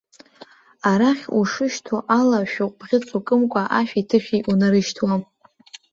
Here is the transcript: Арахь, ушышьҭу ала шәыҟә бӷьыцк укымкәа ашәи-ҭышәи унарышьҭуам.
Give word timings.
Арахь, 0.91 1.25
ушышьҭу 1.39 1.99
ала 2.17 2.41
шәыҟә 2.51 2.75
бӷьыцк 2.77 3.11
укымкәа 3.17 3.63
ашәи-ҭышәи 3.79 4.45
унарышьҭуам. 4.49 5.21